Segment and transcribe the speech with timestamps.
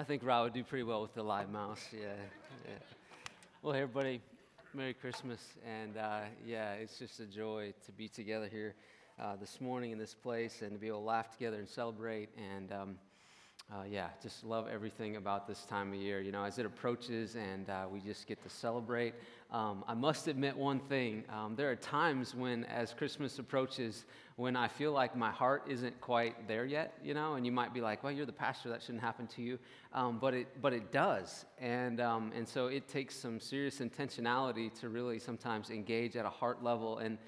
[0.00, 1.84] I think Ra would do pretty well with the live mouse.
[1.92, 2.06] Yeah.
[2.64, 2.72] yeah.
[3.60, 4.22] Well, hey, everybody,
[4.72, 5.42] Merry Christmas.
[5.62, 8.74] And uh, yeah, it's just a joy to be together here
[9.20, 12.30] uh, this morning in this place and to be able to laugh together and celebrate.
[12.54, 12.98] And um,
[13.72, 16.20] uh, yeah, just love everything about this time of year.
[16.20, 19.14] You know, as it approaches and uh, we just get to celebrate.
[19.52, 21.24] Um, I must admit one thing.
[21.28, 26.00] Um, there are times when, as Christmas approaches, when I feel like my heart isn't
[26.00, 28.82] quite there yet, you know, and you might be like, well, you're the pastor, that
[28.82, 29.58] shouldn't happen to you.
[29.92, 31.44] Um, but, it, but it does.
[31.58, 36.30] And, um, and so it takes some serious intentionality to really sometimes engage at a
[36.30, 37.18] heart level and,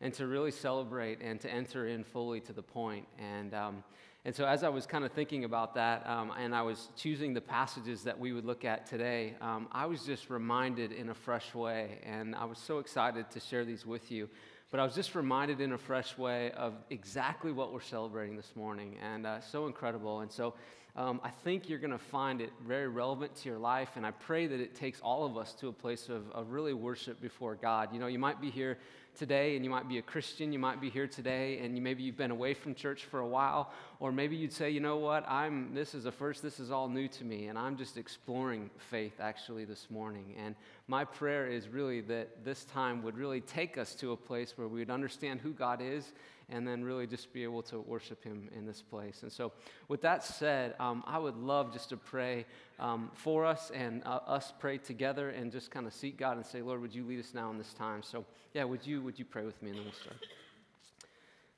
[0.00, 3.06] and to really celebrate and to enter in fully to the point.
[3.18, 3.84] And, um,
[4.24, 7.34] and so, as I was kind of thinking about that, um, and I was choosing
[7.34, 11.14] the passages that we would look at today, um, I was just reminded in a
[11.14, 14.28] fresh way, and I was so excited to share these with you.
[14.70, 18.54] But I was just reminded in a fresh way of exactly what we're celebrating this
[18.56, 20.20] morning, and uh, so incredible.
[20.20, 20.54] And so,
[20.96, 24.10] um, I think you're going to find it very relevant to your life, and I
[24.10, 27.54] pray that it takes all of us to a place of, of really worship before
[27.54, 27.94] God.
[27.94, 28.78] You know, you might be here
[29.18, 32.02] today and you might be a Christian, you might be here today and you, maybe
[32.02, 35.28] you've been away from church for a while, or maybe you'd say, you know what,
[35.28, 38.70] I'm, this is a first, this is all new to me, and I'm just exploring
[38.90, 40.34] faith actually this morning.
[40.38, 40.54] And
[40.86, 44.68] my prayer is really that this time would really take us to a place where
[44.68, 46.12] we would understand who God is
[46.50, 49.22] and then really just be able to worship Him in this place.
[49.22, 49.52] And so,
[49.88, 52.46] with that said, um, I would love just to pray
[52.78, 56.46] um, for us and uh, us pray together and just kind of seek God and
[56.46, 58.02] say, Lord, would you lead us now in this time?
[58.02, 58.24] So,
[58.54, 60.16] yeah, would you would you pray with me and then we'll start.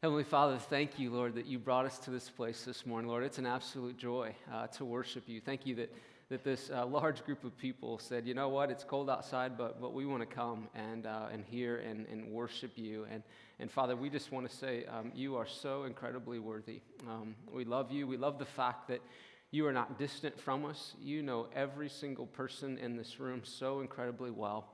[0.02, 3.06] Heavenly Father, thank you, Lord, that you brought us to this place this morning.
[3.06, 5.42] Lord, it's an absolute joy uh, to worship you.
[5.42, 5.92] Thank you that
[6.30, 9.78] that this uh, large group of people said, you know what, it's cold outside, but,
[9.78, 13.04] but we want to come and, uh, and hear and, and worship you.
[13.10, 13.22] And,
[13.58, 16.80] and Father, we just want to say um, you are so incredibly worthy.
[17.06, 18.06] Um, we love you.
[18.06, 19.02] We love the fact that
[19.50, 20.94] you are not distant from us.
[21.02, 24.66] You know every single person in this room so incredibly well.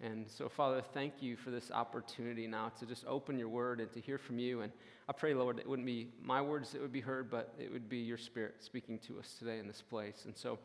[0.00, 3.92] And so, Father, thank you for this opportunity now to just open your word and
[3.92, 4.60] to hear from you.
[4.60, 4.72] And
[5.08, 7.88] I pray, Lord, it wouldn't be my words that would be heard, but it would
[7.88, 10.22] be your spirit speaking to us today in this place.
[10.24, 10.58] And so,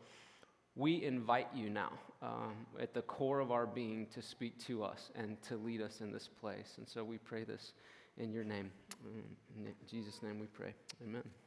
[0.76, 1.92] we invite you now
[2.22, 6.00] um, at the core of our being to speak to us and to lead us
[6.00, 6.74] in this place.
[6.78, 7.72] And so we pray this
[8.18, 8.70] in your name.
[9.56, 10.74] In Jesus' name we pray.
[11.02, 11.43] Amen.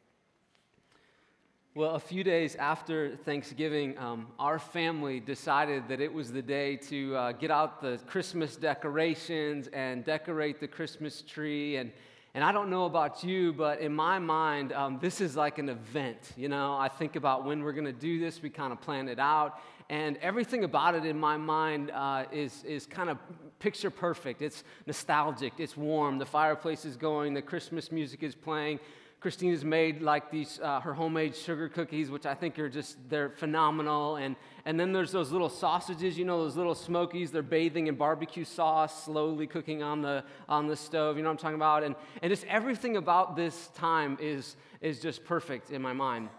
[1.75, 6.75] Well, a few days after Thanksgiving, um, our family decided that it was the day
[6.78, 11.91] to uh, get out the Christmas decorations and decorate the Christmas tree and
[12.38, 15.69] and I don't know about you, but in my mind, um, this is like an
[15.69, 16.33] event.
[16.38, 19.09] You know, I think about when we're going to do this, we kind of plan
[19.09, 19.59] it out.
[19.89, 23.17] And everything about it in my mind uh, is, is kind of
[23.57, 24.44] picture perfect.
[24.44, 28.81] It's nostalgic, it's warm, the fireplace is going, the Christmas music is playing.
[29.19, 33.31] Christina's made like these, uh, her homemade sugar cookies, which I think are just, they're
[33.31, 34.17] phenomenal.
[34.17, 34.35] And,
[34.66, 37.31] and then there's those little sausages, you know, those little smokies.
[37.31, 41.17] They're bathing in barbecue sauce, slowly cooking on the, on the stove.
[41.17, 41.83] You know what I'm talking about?
[41.83, 46.29] And, and just everything about this time is, is just perfect in my mind.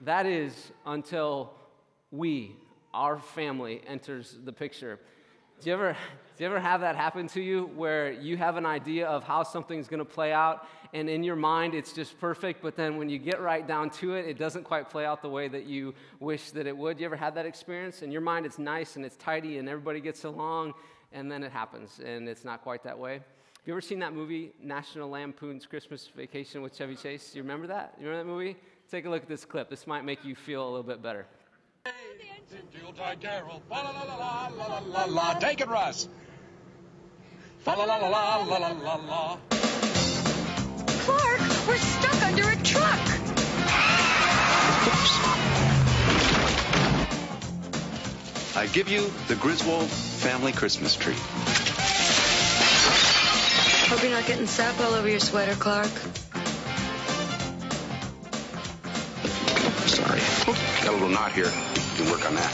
[0.00, 1.52] That is until
[2.10, 2.56] we,
[2.94, 4.98] our family, enters the picture.
[5.62, 5.92] Do you ever,
[6.36, 9.44] do you ever have that happen to you where you have an idea of how
[9.44, 13.08] something's going to play out and in your mind it's just perfect, but then when
[13.08, 15.94] you get right down to it, it doesn't quite play out the way that you
[16.18, 16.98] wish that it would?
[16.98, 18.02] You ever had that experience?
[18.02, 20.74] In your mind it's nice and it's tidy and everybody gets along,
[21.12, 23.12] and then it happens and it's not quite that way.
[23.12, 23.22] Have
[23.64, 27.36] you ever seen that movie, National Lampoon's Christmas Vacation with Chevy Chase?
[27.36, 27.94] You remember that?
[28.00, 28.56] You remember that movie?
[28.90, 29.70] Take a look at this clip.
[29.70, 31.24] This might make you feel a little bit better.
[35.40, 36.08] Take it, Russ.
[37.66, 39.38] La la la la la la la.
[40.86, 43.00] Clark, we're stuck under a truck.
[44.86, 45.12] Oops.
[48.56, 51.16] I give you the Griswold family Christmas tree.
[53.88, 55.90] Hope you're not getting sap all over your sweater, Clark.
[61.02, 61.50] Little knot here
[61.96, 62.52] can work on that.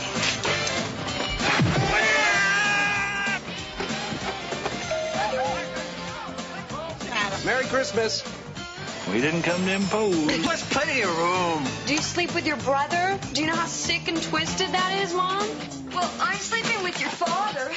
[7.45, 8.25] Merry Christmas.
[9.13, 10.27] We didn't come to impose.
[10.27, 11.67] There's plenty of room.
[11.87, 13.19] Do you sleep with your brother?
[13.33, 15.47] Do you know how sick and twisted that is, Mom?
[15.95, 17.69] Well, I'm sleeping with your father.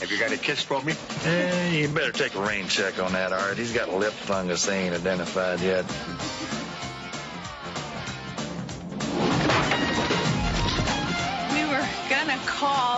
[0.00, 0.94] Have you got a kiss for me?
[1.24, 3.56] Eh, you better take a rain check on that, Art.
[3.56, 5.84] He's got lip fungus they ain't identified yet.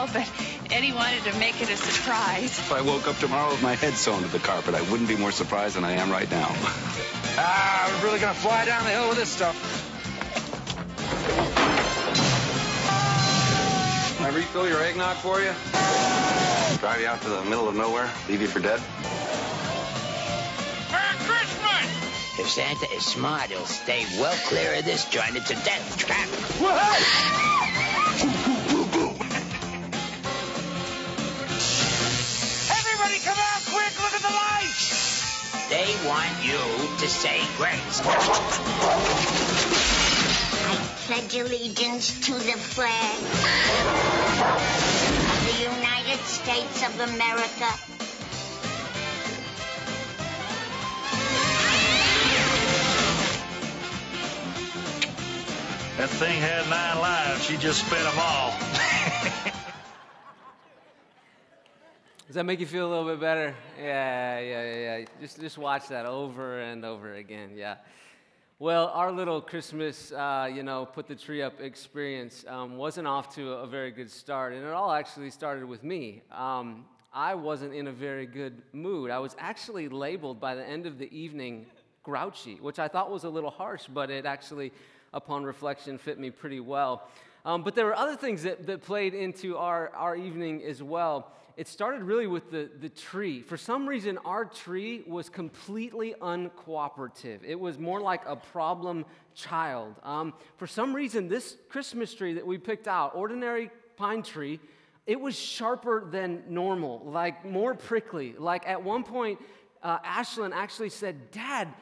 [0.06, 2.58] Call, but Eddie wanted to make it a surprise.
[2.58, 5.16] If I woke up tomorrow with my head sewn to the carpet, I wouldn't be
[5.16, 6.48] more surprised than I am right now.
[7.38, 9.56] ah, we're really gonna fly down the hill with this stuff.
[14.16, 15.52] Can I refill your eggnog for you?
[16.78, 18.10] Drive you out to the middle of nowhere?
[18.28, 18.80] Leave you for dead?
[20.90, 22.38] Merry Christmas!
[22.38, 25.36] If Santa is smart, he'll stay well clear of this joint.
[25.36, 26.28] It's a death trap.
[26.28, 27.62] Everybody
[36.06, 36.58] want you
[36.98, 38.00] to say grace.
[38.04, 38.08] I
[41.06, 43.18] pledge allegiance to the flag
[45.32, 47.68] of the United States of America
[55.96, 57.46] That thing had nine lives.
[57.46, 58.54] She just spent them all.
[62.36, 63.54] Does that make you feel a little bit better?
[63.78, 65.04] Yeah, yeah, yeah, yeah.
[65.22, 67.52] Just, just watch that over and over again.
[67.56, 67.76] Yeah.
[68.58, 73.34] Well, our little Christmas, uh, you know, put the tree up experience um, wasn't off
[73.36, 76.20] to a very good start, and it all actually started with me.
[76.30, 79.10] Um, I wasn't in a very good mood.
[79.10, 81.64] I was actually labeled by the end of the evening
[82.02, 84.72] grouchy, which I thought was a little harsh, but it actually,
[85.14, 87.08] upon reflection, fit me pretty well.
[87.46, 91.32] Um, but there were other things that, that played into our, our evening as well.
[91.56, 93.40] It started really with the, the tree.
[93.40, 97.38] For some reason, our tree was completely uncooperative.
[97.42, 99.94] It was more like a problem child.
[100.02, 104.60] Um, for some reason, this Christmas tree that we picked out, ordinary pine tree,
[105.06, 108.34] it was sharper than normal, like more prickly.
[108.36, 109.40] Like at one point,
[109.82, 111.72] uh, Ashlyn actually said, Dad,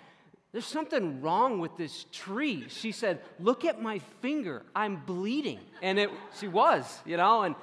[0.53, 2.67] there's something wrong with this tree.
[2.69, 4.63] She said, Look at my finger.
[4.73, 5.59] I'm bleeding.
[5.83, 7.57] And it, she was, you know, and,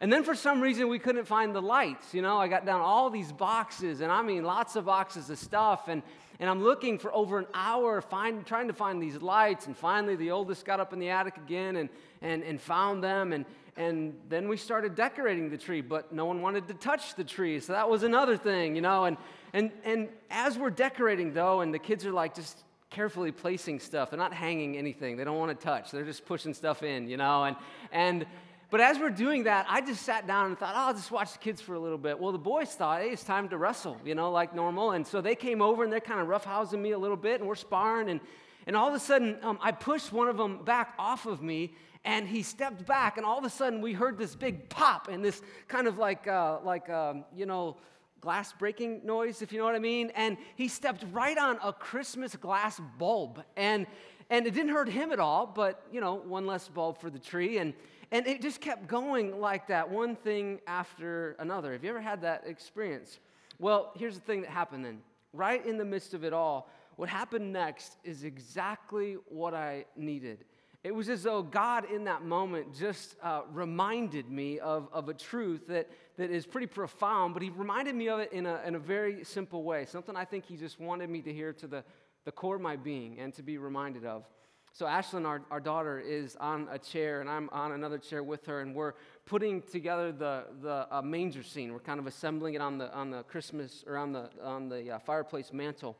[0.00, 2.14] and then for some reason we couldn't find the lights.
[2.14, 5.38] You know, I got down all these boxes, and I mean lots of boxes of
[5.38, 5.88] stuff.
[5.88, 6.02] And,
[6.38, 9.66] and I'm looking for over an hour, find, trying to find these lights.
[9.66, 11.88] And finally, the oldest got up in the attic again and,
[12.22, 13.32] and, and found them.
[13.32, 13.44] And,
[13.76, 17.58] and then we started decorating the tree, but no one wanted to touch the tree.
[17.58, 19.04] So that was another thing, you know.
[19.04, 19.16] And,
[19.52, 24.10] and, and as we're decorating, though, and the kids are like just carefully placing stuff,
[24.10, 27.16] they're not hanging anything, they don't want to touch, they're just pushing stuff in, you
[27.16, 27.44] know.
[27.44, 27.56] And,
[27.92, 28.26] and,
[28.70, 31.32] but as we're doing that, I just sat down and thought, oh, I'll just watch
[31.32, 32.18] the kids for a little bit.
[32.18, 34.90] Well, the boys thought, hey, it's time to wrestle, you know, like normal.
[34.90, 37.48] And so they came over and they're kind of roughhousing me a little bit, and
[37.48, 38.10] we're sparring.
[38.10, 38.20] And,
[38.66, 41.72] and all of a sudden, um, I pushed one of them back off of me,
[42.04, 43.16] and he stepped back.
[43.16, 46.26] And all of a sudden, we heard this big pop and this kind of like,
[46.28, 47.78] uh, like um, you know,
[48.20, 50.12] glass breaking noise, if you know what I mean.
[50.14, 53.42] And he stepped right on a Christmas glass bulb.
[53.56, 53.86] And,
[54.28, 57.18] and it didn't hurt him at all, but, you know, one less bulb for the
[57.18, 57.56] tree.
[57.56, 57.72] And,
[58.10, 61.72] and it just kept going like that, one thing after another.
[61.72, 63.18] Have you ever had that experience?
[63.58, 65.00] Well, here's the thing that happened then.
[65.32, 70.44] Right in the midst of it all, what happened next is exactly what I needed.
[70.84, 75.14] It was as though God, in that moment, just uh, reminded me of, of a
[75.14, 78.74] truth that, that is pretty profound, but He reminded me of it in a, in
[78.74, 81.84] a very simple way, something I think He just wanted me to hear to the,
[82.24, 84.24] the core of my being and to be reminded of.
[84.72, 88.46] So, Ashlyn, our, our daughter, is on a chair, and I'm on another chair with
[88.46, 88.94] her, and we're
[89.26, 91.72] putting together the, the uh, manger scene.
[91.72, 94.92] We're kind of assembling it on the, on the Christmas or on the, on the
[94.92, 95.96] uh, fireplace mantle.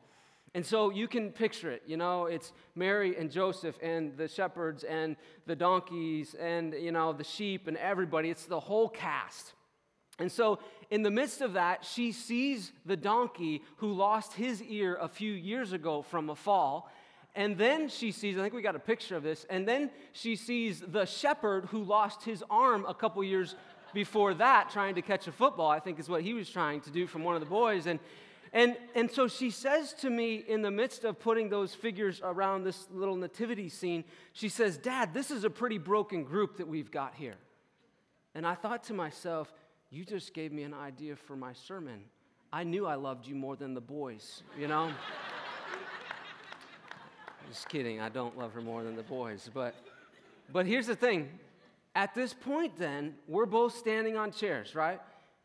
[0.55, 4.83] And so you can picture it, you know, it's Mary and Joseph and the shepherds
[4.83, 8.31] and the donkeys and, you know, the sheep and everybody.
[8.31, 9.53] It's the whole cast.
[10.17, 10.59] And so,
[10.89, 15.31] in the midst of that, she sees the donkey who lost his ear a few
[15.31, 16.91] years ago from a fall.
[17.35, 20.35] And then she sees, I think we got a picture of this, and then she
[20.35, 23.55] sees the shepherd who lost his arm a couple years
[23.93, 26.91] before that trying to catch a football, I think is what he was trying to
[26.91, 27.87] do from one of the boys.
[27.87, 27.99] And,
[28.53, 32.63] and, and so she says to me in the midst of putting those figures around
[32.63, 36.91] this little nativity scene, she says, Dad, this is a pretty broken group that we've
[36.91, 37.37] got here.
[38.35, 39.51] And I thought to myself,
[39.89, 42.03] You just gave me an idea for my sermon.
[42.51, 44.91] I knew I loved you more than the boys, you know?
[47.49, 49.49] Just kidding, I don't love her more than the boys.
[49.51, 49.73] But,
[50.53, 51.29] but here's the thing
[51.95, 55.01] at this point, then, we're both standing on chairs, right?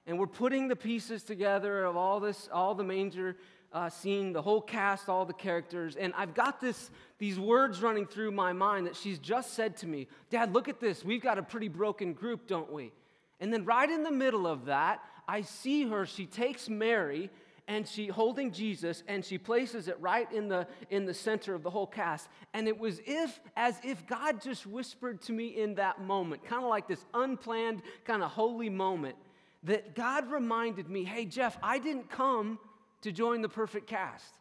[0.06, 3.38] And we're putting the pieces together of all this, all the manger
[3.72, 5.96] uh, scene, the whole cast, all the characters.
[5.96, 9.86] And I've got this, these words running through my mind that she's just said to
[9.86, 11.06] me Dad, look at this.
[11.06, 12.92] We've got a pretty broken group, don't we?
[13.40, 16.04] And then right in the middle of that, I see her.
[16.04, 17.30] She takes Mary
[17.66, 21.62] and she holding Jesus and she places it right in the in the center of
[21.62, 25.74] the whole cast and it was if as if God just whispered to me in
[25.76, 29.16] that moment kind of like this unplanned kind of holy moment
[29.62, 32.58] that God reminded me hey Jeff I didn't come
[33.02, 34.34] to join the perfect cast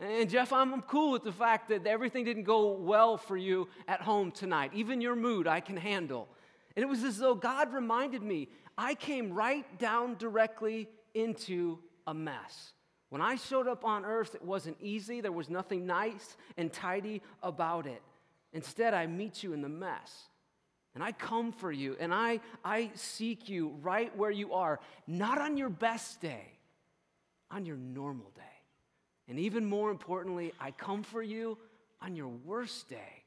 [0.00, 4.00] and Jeff, I'm cool with the fact that everything didn't go well for you at
[4.00, 4.70] home tonight.
[4.72, 6.28] Even your mood I can handle.
[6.76, 12.14] And it was as though God reminded me I came right down directly into a
[12.14, 12.72] mess.
[13.10, 15.20] When I showed up on earth, it wasn't easy.
[15.20, 18.02] There was nothing nice and tidy about it.
[18.52, 20.28] Instead, I meet you in the mess.
[20.94, 25.40] And I come for you and I, I seek you right where you are, not
[25.40, 26.50] on your best day,
[27.50, 28.42] on your normal day.
[29.28, 31.58] And even more importantly, I come for you
[32.00, 33.22] on your worst day.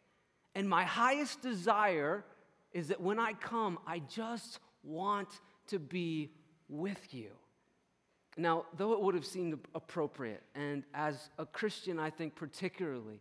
[0.55, 2.25] And my highest desire
[2.73, 5.29] is that when I come, I just want
[5.67, 6.31] to be
[6.67, 7.29] with you.
[8.37, 13.19] Now, though it would have seemed appropriate, and as a Christian, I think particularly,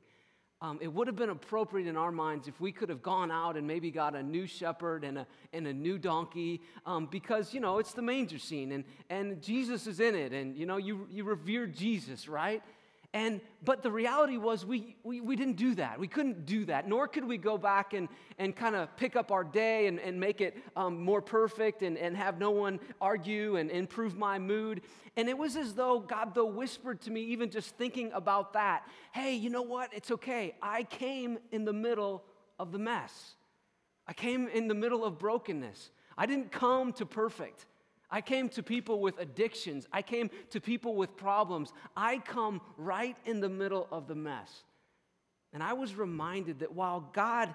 [0.62, 3.56] um, it would have been appropriate in our minds if we could have gone out
[3.56, 7.60] and maybe got a new shepherd and a, and a new donkey um, because, you
[7.60, 11.08] know, it's the manger scene and, and Jesus is in it and, you know, you,
[11.10, 12.62] you revere Jesus, right?
[13.12, 15.98] And, but the reality was, we, we, we didn't do that.
[15.98, 19.32] We couldn't do that, nor could we go back and, and kind of pick up
[19.32, 23.56] our day and, and make it um, more perfect and, and have no one argue
[23.56, 24.82] and improve my mood.
[25.16, 28.86] And it was as though God, though, whispered to me, even just thinking about that
[29.12, 29.92] hey, you know what?
[29.92, 30.54] It's okay.
[30.62, 32.22] I came in the middle
[32.60, 33.34] of the mess,
[34.06, 35.90] I came in the middle of brokenness.
[36.16, 37.64] I didn't come to perfect.
[38.10, 39.86] I came to people with addictions.
[39.92, 41.72] I came to people with problems.
[41.96, 44.64] I come right in the middle of the mess.
[45.52, 47.54] And I was reminded that while God,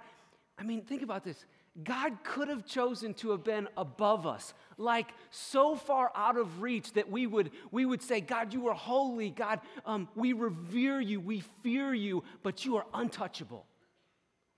[0.57, 1.45] I mean, think about this
[1.83, 6.93] God could have chosen to have been above us, like so far out of reach
[6.93, 9.29] that we would, we would say, God, you are holy.
[9.29, 11.19] God, um, we revere you.
[11.19, 13.65] We fear you, but you are untouchable.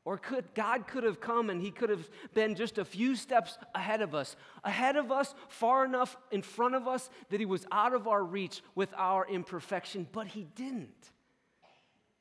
[0.07, 3.57] Or could God could have come and he could have been just a few steps
[3.75, 7.65] ahead of us, ahead of us, far enough in front of us that he was
[7.73, 11.11] out of our reach with our imperfection, but he didn't.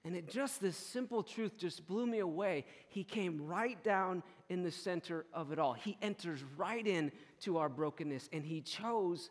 [0.05, 2.65] And it just this simple truth just blew me away.
[2.89, 5.75] He came right down in the center of it all.
[5.75, 7.13] He enters right in
[7.43, 9.31] to our brokenness and he chose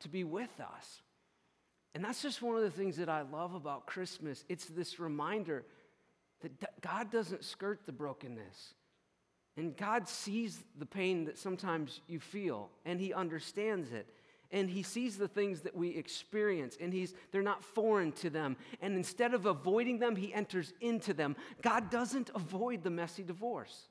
[0.00, 1.02] to be with us.
[1.94, 4.44] And that's just one of the things that I love about Christmas.
[4.48, 5.64] It's this reminder
[6.42, 8.74] that God doesn't skirt the brokenness.
[9.56, 14.06] And God sees the pain that sometimes you feel, and He understands it.
[14.50, 18.56] And He sees the things that we experience, and he's, they're not foreign to them.
[18.80, 21.36] And instead of avoiding them, He enters into them.
[21.60, 23.88] God doesn't avoid the messy divorce.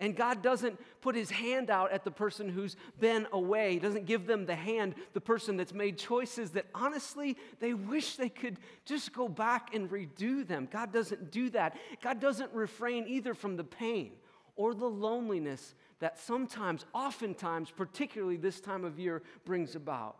[0.00, 3.74] And God doesn't put his hand out at the person who's been away.
[3.74, 8.16] He doesn't give them the hand, the person that's made choices that honestly they wish
[8.16, 10.68] they could just go back and redo them.
[10.70, 11.76] God doesn't do that.
[12.02, 14.12] God doesn't refrain either from the pain
[14.56, 20.16] or the loneliness that sometimes, oftentimes, particularly this time of year, brings about.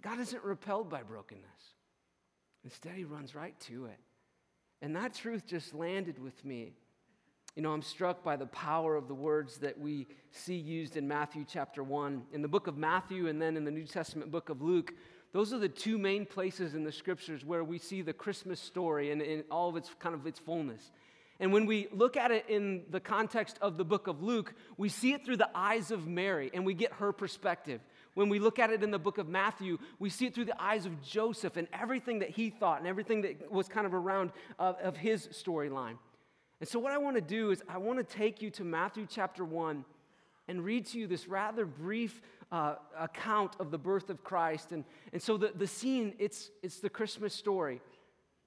[0.00, 1.44] God isn't repelled by brokenness.
[2.64, 3.98] Instead, he runs right to it.
[4.80, 6.72] And that truth just landed with me
[7.56, 11.08] you know, I'm struck by the power of the words that we see used in
[11.08, 12.22] Matthew chapter 1.
[12.32, 14.94] In the book of Matthew and then in the New Testament book of Luke,
[15.32, 19.10] those are the two main places in the scriptures where we see the Christmas story
[19.10, 20.90] and in all of its kind of its fullness.
[21.40, 24.88] And when we look at it in the context of the book of Luke, we
[24.88, 27.80] see it through the eyes of Mary and we get her perspective.
[28.14, 30.62] When we look at it in the book of Matthew, we see it through the
[30.62, 34.32] eyes of Joseph and everything that he thought and everything that was kind of around
[34.58, 35.96] uh, of his storyline.
[36.60, 39.06] And so, what I want to do is, I want to take you to Matthew
[39.08, 39.84] chapter 1
[40.46, 42.20] and read to you this rather brief
[42.52, 44.72] uh, account of the birth of Christ.
[44.72, 47.80] And, and so, the, the scene, it's, it's the Christmas story.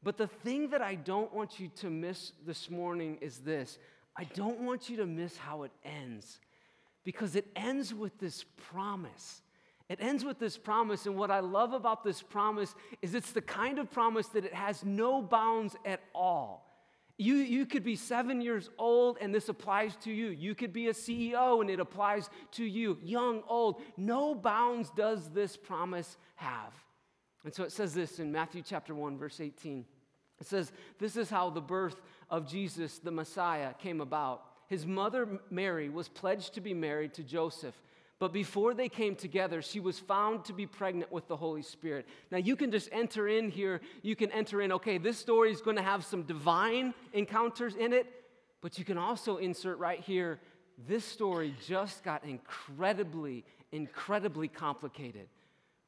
[0.03, 3.79] But the thing that I don't want you to miss this morning is this
[4.15, 6.39] I don't want you to miss how it ends,
[7.03, 9.41] because it ends with this promise.
[9.89, 13.41] It ends with this promise, and what I love about this promise is it's the
[13.41, 16.72] kind of promise that it has no bounds at all.
[17.17, 20.29] You, you could be seven years old and this applies to you.
[20.29, 22.98] You could be a CEO and it applies to you.
[23.03, 26.74] Young, old, no bounds does this promise have.
[27.43, 29.86] And so it says this in Matthew chapter 1, verse 18.
[30.39, 34.43] It says, This is how the birth of Jesus, the Messiah, came about.
[34.67, 37.75] His mother, Mary, was pledged to be married to Joseph
[38.23, 42.07] but before they came together, she was found to be pregnant with the Holy Spirit.
[42.31, 43.81] Now, you can just enter in here.
[44.01, 47.91] You can enter in, okay, this story is going to have some divine encounters in
[47.91, 48.07] it,
[48.61, 50.39] but you can also insert right here,
[50.87, 55.27] this story just got incredibly, incredibly complicated.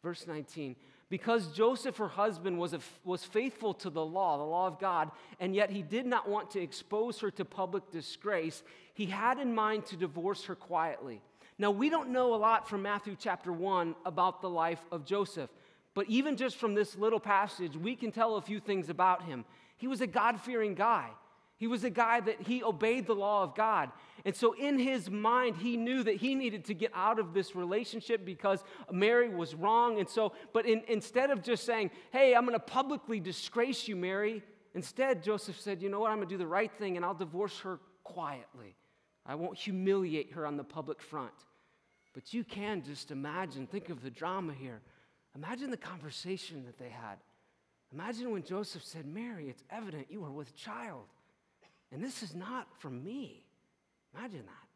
[0.03, 0.75] Verse 19
[1.07, 5.11] because Joseph, her husband, was, a, was faithful to the law, the law of God,
[5.39, 8.63] and yet he did not want to expose her to public disgrace,
[8.95, 11.21] he had in mind to divorce her quietly.
[11.57, 15.49] Now, we don't know a lot from Matthew chapter 1 about the life of Joseph,
[15.93, 19.45] but even just from this little passage, we can tell a few things about him.
[19.77, 21.09] He was a God fearing guy.
[21.57, 23.89] He was a guy that he obeyed the law of God.
[24.25, 27.55] And so, in his mind, he knew that he needed to get out of this
[27.55, 29.99] relationship because Mary was wrong.
[29.99, 33.95] And so, but in, instead of just saying, Hey, I'm going to publicly disgrace you,
[33.95, 34.43] Mary,
[34.73, 36.11] instead, Joseph said, You know what?
[36.11, 38.75] I'm going to do the right thing and I'll divorce her quietly.
[39.25, 41.33] I won't humiliate her on the public front.
[42.13, 44.81] But you can just imagine, think of the drama here.
[45.35, 47.17] Imagine the conversation that they had.
[47.93, 51.05] Imagine when Joseph said, Mary, it's evident you are with child.
[51.91, 53.43] And this is not from me.
[54.15, 54.67] Imagine that.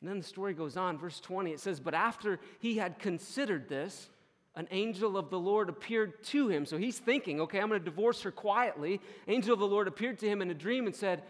[0.00, 1.50] And then the story goes on, verse 20.
[1.50, 4.08] It says, But after he had considered this,
[4.54, 6.66] an angel of the Lord appeared to him.
[6.66, 9.00] So he's thinking, okay, I'm going to divorce her quietly.
[9.26, 11.22] Angel of the Lord appeared to him in a dream and said,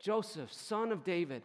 [0.00, 1.42] Joseph, son of David,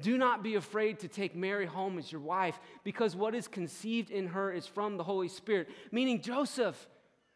[0.00, 4.10] do not be afraid to take Mary home as your wife, because what is conceived
[4.10, 5.68] in her is from the Holy Spirit.
[5.90, 6.88] Meaning, Joseph,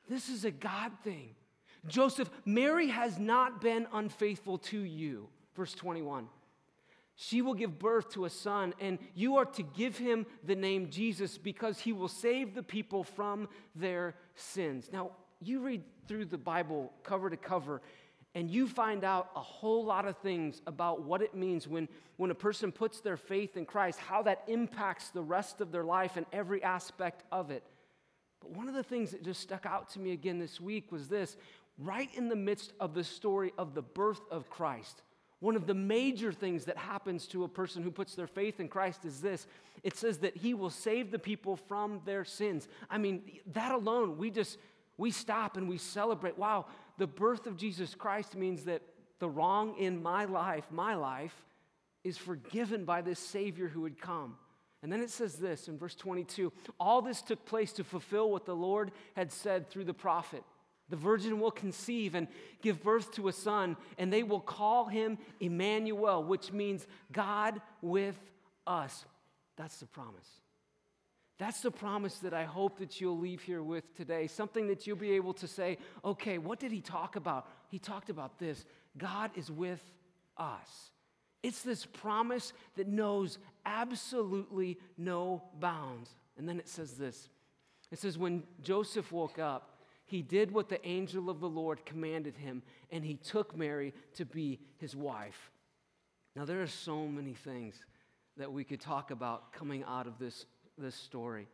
[0.08, 1.34] this is a God thing.
[1.86, 5.28] Joseph, Mary has not been unfaithful to you.
[5.54, 6.28] Verse 21.
[7.18, 10.90] She will give birth to a son, and you are to give him the name
[10.90, 14.90] Jesus because he will save the people from their sins.
[14.92, 17.80] Now, you read through the Bible cover to cover,
[18.34, 22.30] and you find out a whole lot of things about what it means when, when
[22.30, 26.16] a person puts their faith in Christ, how that impacts the rest of their life
[26.16, 27.62] and every aspect of it.
[28.40, 31.08] But one of the things that just stuck out to me again this week was
[31.08, 31.36] this
[31.78, 35.02] right in the midst of the story of the birth of Christ.
[35.40, 38.68] One of the major things that happens to a person who puts their faith in
[38.68, 39.46] Christ is this
[39.82, 42.66] it says that he will save the people from their sins.
[42.90, 44.58] I mean, that alone, we just
[44.96, 46.38] we stop and we celebrate.
[46.38, 46.66] Wow,
[46.98, 48.82] the birth of Jesus Christ means that
[49.18, 51.34] the wrong in my life, my life,
[52.04, 54.36] is forgiven by this Savior who would come.
[54.82, 58.46] And then it says this in verse 22 all this took place to fulfill what
[58.46, 60.44] the Lord had said through the prophet.
[60.88, 62.28] The virgin will conceive and
[62.62, 68.16] give birth to a son, and they will call him Emmanuel, which means God with
[68.66, 69.04] us.
[69.56, 70.28] That's the promise.
[71.38, 74.26] That's the promise that I hope that you'll leave here with today.
[74.26, 77.46] Something that you'll be able to say, okay, what did he talk about?
[77.68, 78.64] He talked about this
[78.96, 79.82] God is with
[80.38, 80.90] us.
[81.42, 86.10] It's this promise that knows absolutely no bounds.
[86.38, 87.28] And then it says this
[87.92, 92.36] it says, when Joseph woke up, he did what the angel of the Lord commanded
[92.36, 95.50] him, and he took Mary to be his wife.
[96.34, 97.74] Now, there are so many things
[98.36, 100.46] that we could talk about coming out of this,
[100.78, 101.48] this story.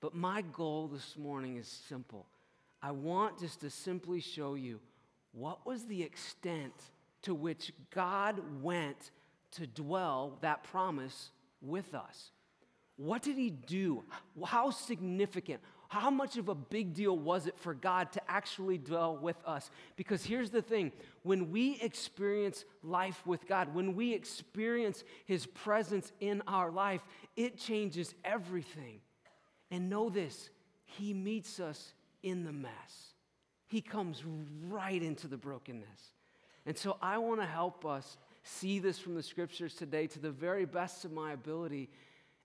[0.00, 2.26] But my goal this morning is simple.
[2.82, 4.80] I want just to simply show you
[5.32, 6.72] what was the extent
[7.22, 9.10] to which God went
[9.52, 12.30] to dwell that promise with us.
[12.96, 14.04] What did he do?
[14.44, 15.60] How significant?
[15.90, 19.72] How much of a big deal was it for God to actually dwell with us?
[19.96, 20.92] Because here's the thing
[21.24, 27.00] when we experience life with God, when we experience His presence in our life,
[27.36, 29.00] it changes everything.
[29.72, 30.50] And know this
[30.84, 33.14] He meets us in the mess,
[33.66, 34.22] He comes
[34.68, 36.12] right into the brokenness.
[36.66, 40.30] And so I want to help us see this from the scriptures today to the
[40.30, 41.90] very best of my ability.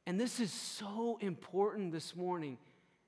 [0.08, 2.58] And this is so important this morning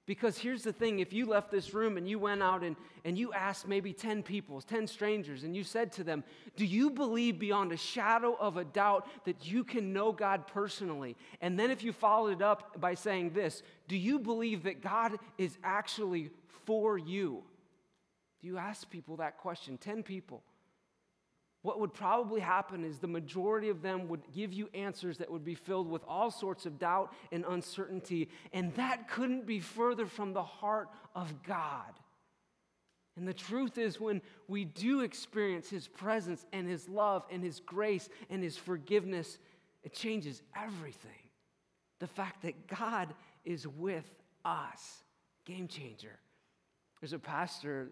[0.08, 3.17] because here's the thing if you left this room and you went out and, and
[3.17, 6.24] you asked maybe 10 people, 10 strangers, and you said to them,
[6.56, 11.17] Do you believe beyond a shadow of a doubt that you can know God personally?
[11.41, 15.17] And then if you followed it up by saying this, Do you believe that God
[15.38, 16.32] is actually
[16.65, 17.43] for you?
[18.41, 19.78] Do you ask people that question?
[19.78, 20.41] 10 people
[21.67, 25.43] what would probably happen is the majority of them would give you answers that would
[25.43, 28.30] be filled with all sorts of doubt and uncertainty.
[28.53, 31.91] And that couldn't be further from the heart of God.
[33.17, 37.60] And the truth is, when we do experience His presence and His love and His
[37.60, 39.38] grace and His forgiveness,
[39.84, 41.12] it changes everything.
[41.99, 44.10] The fact that God is with
[44.45, 45.03] us,
[45.43, 46.17] game changer.
[47.01, 47.89] There's a pastor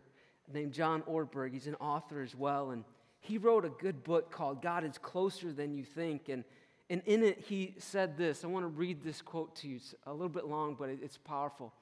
[0.54, 2.86] named John Ortberg, he's an author as well, and
[3.26, 6.30] he wrote a good book called God is Closer Than You Think.
[6.30, 6.44] And,
[6.90, 8.44] and in it, he said this.
[8.44, 9.78] I want to read this quote to you.
[9.78, 11.74] It's a little bit long, but it's powerful.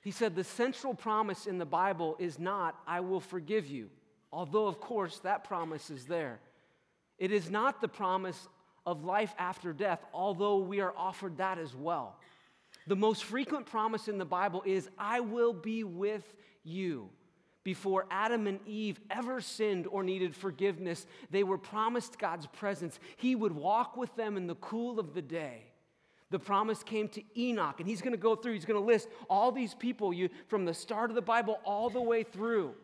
[0.00, 3.90] He said, The central promise in the Bible is not, I will forgive you,
[4.32, 6.38] although, of course, that promise is there.
[7.18, 8.46] It is not the promise
[8.86, 12.16] of life after death, although we are offered that as well.
[12.86, 16.24] The most frequent promise in the Bible is, I will be with
[16.62, 17.10] you.
[17.64, 22.98] Before Adam and Eve ever sinned or needed forgiveness, they were promised God's presence.
[23.16, 25.64] He would walk with them in the cool of the day.
[26.30, 29.08] The promise came to Enoch, and he's going to go through, he's going to list
[29.30, 32.74] all these people you, from the start of the Bible all the way through.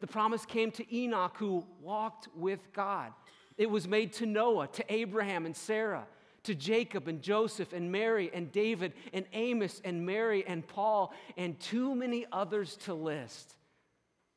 [0.00, 3.12] The promise came to Enoch, who walked with God.
[3.58, 6.06] It was made to Noah, to Abraham and Sarah,
[6.44, 11.58] to Jacob and Joseph and Mary and David and Amos and Mary and Paul and
[11.60, 13.54] too many others to list.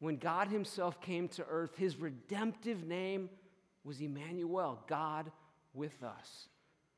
[0.06, 3.28] When God Himself came to earth, His redemptive name
[3.84, 5.32] was Emmanuel, God
[5.74, 6.48] with us.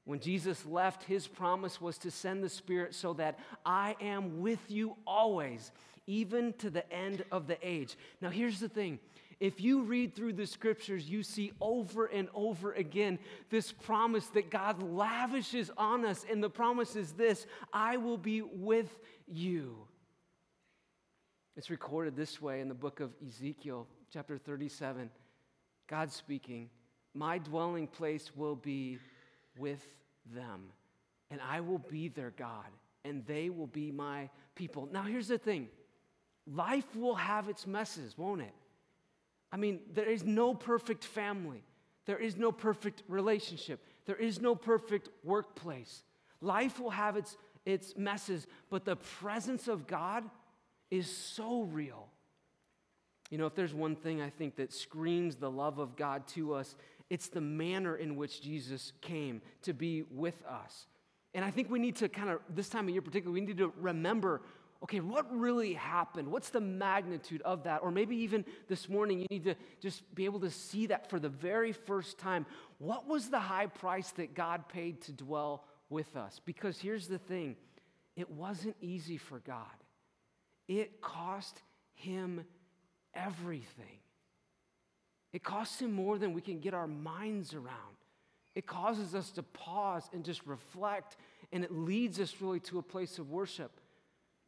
[0.04, 4.60] When Jesus left, His promise was to send the Spirit so that I am with
[4.67, 5.72] you always,
[6.06, 7.96] even to the end of the age.
[8.20, 9.00] Now, here's the thing
[9.39, 14.50] if you read through the scriptures, you see over and over again this promise that
[14.50, 16.26] God lavishes on us.
[16.30, 19.87] And the promise is this I will be with you.
[21.58, 25.10] It's recorded this way in the book of Ezekiel, chapter 37.
[25.88, 26.70] God speaking,
[27.15, 29.00] My dwelling place will be
[29.58, 29.84] with
[30.36, 30.65] them,
[31.32, 32.67] and I will be their God,
[33.04, 34.88] and they will be my people.
[34.91, 35.70] Now, here's the thing
[36.46, 38.54] life will have its messes, won't it?
[39.52, 41.63] I mean, there is no perfect family.
[42.06, 43.84] There is no perfect relationship.
[44.06, 46.04] There is no perfect workplace.
[46.39, 50.24] Life will have its, its messes, but the presence of God
[50.89, 52.08] is so real.
[53.30, 56.54] You know, if there's one thing I think that screams the love of God to
[56.54, 56.76] us,
[57.10, 60.88] it's the manner in which Jesus came to be with us.
[61.34, 63.58] And I think we need to kind of, this time of year particularly, we need
[63.58, 64.41] to remember
[64.84, 66.28] okay, what really happened?
[66.28, 67.82] What's the magnitude of that?
[67.82, 71.19] Or maybe even this morning, you need to just be able to see that for
[71.19, 72.45] the very first time.
[72.78, 76.39] What was the high price that God paid to dwell with us?
[76.45, 77.56] Because here's the thing
[78.15, 79.65] it wasn't easy for God,
[80.67, 81.62] it cost
[81.93, 82.45] Him
[83.13, 83.99] everything.
[85.34, 87.97] It costs Him more than we can get our minds around.
[88.56, 91.17] It causes us to pause and just reflect,
[91.51, 93.80] and it leads us really to a place of worship.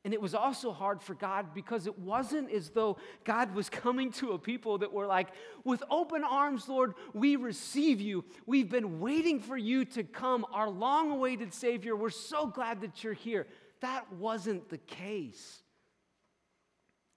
[0.05, 4.11] And it was also hard for God because it wasn't as though God was coming
[4.13, 5.27] to a people that were like,
[5.63, 8.23] with open arms, Lord, we receive you.
[8.45, 11.95] We've been waiting for you to come, our long awaited Savior.
[11.95, 13.45] We're so glad that you're here.
[13.81, 15.61] That wasn't the case.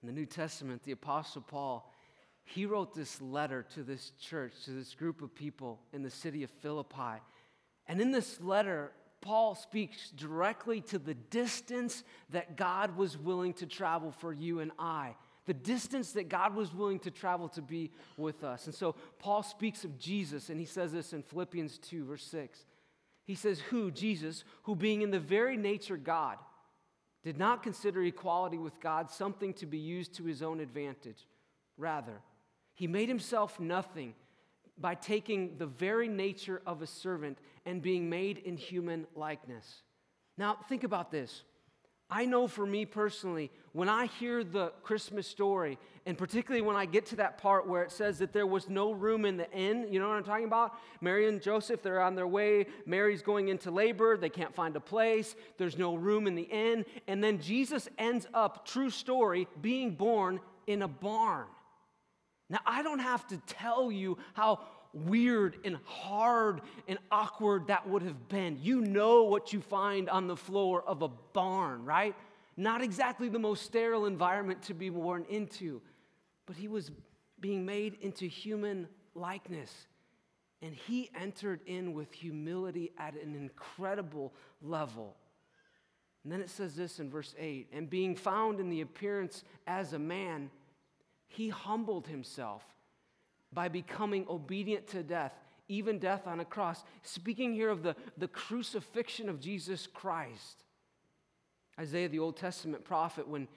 [0.03, 1.89] In the New Testament, the Apostle Paul,
[2.43, 6.43] he wrote this letter to this church, to this group of people in the city
[6.43, 7.21] of Philippi.
[7.87, 13.65] And in this letter, Paul speaks directly to the distance that God was willing to
[13.65, 17.91] travel for you and I, the distance that God was willing to travel to be
[18.17, 18.65] with us.
[18.65, 22.65] And so Paul speaks of Jesus, and he says this in Philippians 2, verse 6.
[23.23, 26.37] He says, Who, Jesus, who being in the very nature God,
[27.23, 31.25] did not consider equality with God something to be used to his own advantage.
[31.77, 32.19] Rather,
[32.73, 34.13] he made himself nothing
[34.77, 39.83] by taking the very nature of a servant and being made in human likeness.
[40.37, 41.43] Now, think about this.
[42.15, 46.85] I know for me personally, when I hear the Christmas story, and particularly when I
[46.85, 49.87] get to that part where it says that there was no room in the inn,
[49.89, 50.73] you know what I'm talking about?
[51.01, 52.67] Mary and Joseph, they're on their way.
[52.85, 54.15] Mary's going into labor.
[54.15, 55.35] They can't find a place.
[55.57, 56.85] There's no room in the inn.
[57.07, 61.47] And then Jesus ends up, true story, being born in a barn.
[62.47, 64.59] Now, I don't have to tell you how
[64.93, 68.59] weird and hard and awkward that would have been.
[68.61, 72.15] You know what you find on the floor of a barn, right?
[72.55, 75.81] Not exactly the most sterile environment to be born into,
[76.45, 76.91] but he was
[77.39, 79.87] being made into human likeness.
[80.61, 85.17] And he entered in with humility at an incredible level.
[86.23, 89.91] And then it says this in verse 8 and being found in the appearance as
[89.91, 90.49] a man,
[91.27, 92.63] he humbled himself
[93.53, 95.33] by becoming obedient to death,
[95.67, 96.83] even death on a cross.
[97.01, 100.63] Speaking here of the, the crucifixion of Jesus Christ.
[101.79, 103.47] Isaiah, the Old Testament prophet, when,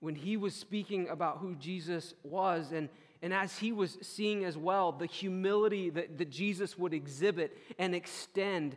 [0.00, 2.88] when he was speaking about who Jesus was, and,
[3.22, 7.94] and as he was seeing as well the humility that, that Jesus would exhibit and
[7.94, 8.76] extend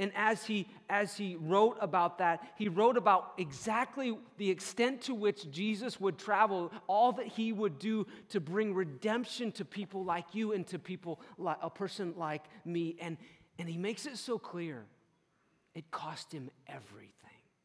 [0.00, 5.14] and as he, as he wrote about that, he wrote about exactly the extent to
[5.14, 10.34] which Jesus would travel, all that he would do to bring redemption to people like
[10.34, 12.96] you and to people like a person like me.
[12.98, 13.18] And,
[13.58, 14.86] and he makes it so clear
[15.74, 17.12] it cost him everything.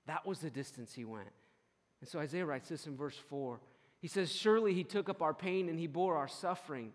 [0.05, 1.31] That was the distance he went.
[2.01, 3.61] And so Isaiah writes this in verse 4.
[4.01, 6.91] He says, Surely he took up our pain and he bore our suffering,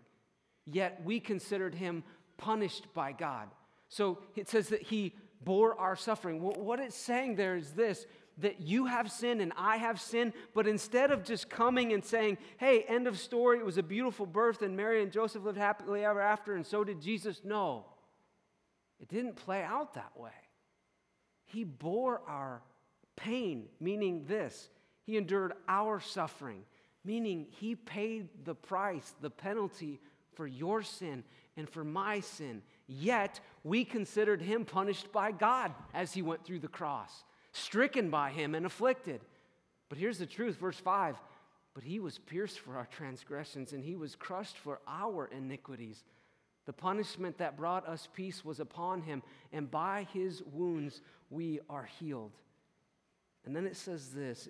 [0.67, 2.03] yet we considered him
[2.37, 3.49] punished by God.
[3.89, 6.41] So it says that he bore our suffering.
[6.41, 8.05] What it's saying there is this
[8.37, 12.37] that you have sin and I have sin, but instead of just coming and saying,
[12.57, 16.03] hey, end of story, it was a beautiful birth and Mary and Joseph lived happily
[16.05, 17.85] ever after, and so did Jesus, no.
[18.99, 20.31] It didn't play out that way.
[21.45, 22.61] He bore our
[23.15, 24.69] pain, meaning this.
[25.03, 26.63] He endured our suffering,
[27.03, 29.99] meaning he paid the price, the penalty
[30.33, 31.23] for your sin
[31.57, 32.61] and for my sin.
[32.99, 37.23] Yet we considered him punished by God as he went through the cross,
[37.53, 39.21] stricken by him and afflicted.
[39.87, 41.15] But here's the truth, verse 5
[41.73, 46.03] But he was pierced for our transgressions, and he was crushed for our iniquities.
[46.65, 49.23] The punishment that brought us peace was upon him,
[49.53, 52.33] and by his wounds we are healed.
[53.45, 54.49] And then it says this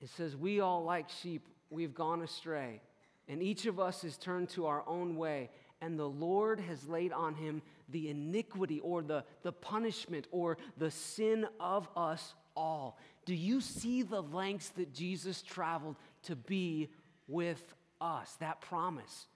[0.00, 2.80] it says, We all, like sheep, we've gone astray,
[3.28, 7.12] and each of us has turned to our own way, and the Lord has laid
[7.12, 12.98] on him the iniquity or the, the punishment or the sin of us all.
[13.24, 16.88] Do you see the lengths that Jesus traveled to be
[17.28, 18.36] with us?
[18.40, 19.26] That promise.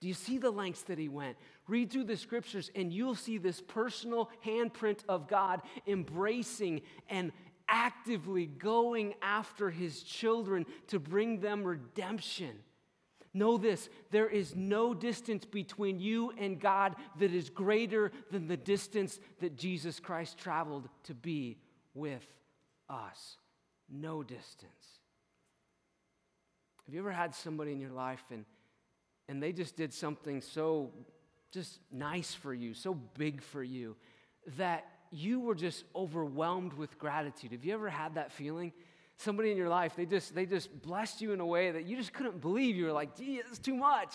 [0.00, 1.36] Do you see the lengths that he went?
[1.68, 7.30] Read through the scriptures and you'll see this personal handprint of God embracing and,
[7.72, 12.58] actively going after his children to bring them redemption.
[13.34, 18.56] Know this there is no distance between you and God that is greater than the
[18.56, 21.58] distance that Jesus Christ traveled to be
[21.94, 22.26] with
[22.88, 23.36] us.
[23.90, 24.72] No distance.
[26.86, 28.44] Have you ever had somebody in your life and,
[29.28, 30.90] and they just did something so
[31.52, 33.96] just nice for you, so big for you,
[34.56, 37.52] that you were just overwhelmed with gratitude.
[37.52, 38.72] Have you ever had that feeling?
[39.22, 41.96] Somebody in your life, they just, they just blessed you in a way that you
[41.96, 42.74] just couldn't believe.
[42.74, 44.14] You were like, gee, it's too much.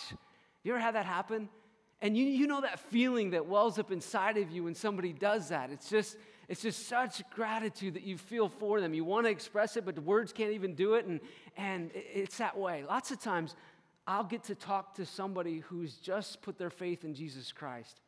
[0.62, 1.48] You ever had that happen?
[2.02, 5.48] And you, you know that feeling that wells up inside of you when somebody does
[5.48, 5.70] that.
[5.70, 6.16] It's just,
[6.46, 8.92] it's just such gratitude that you feel for them.
[8.92, 11.06] You want to express it, but the words can't even do it.
[11.06, 11.20] And,
[11.56, 12.84] and it's that way.
[12.86, 13.56] Lots of times,
[14.06, 18.00] I'll get to talk to somebody who's just put their faith in Jesus Christ.